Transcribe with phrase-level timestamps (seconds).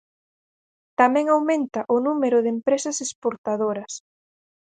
[0.99, 3.93] Tamén aumenta o número de empresas exportadoras.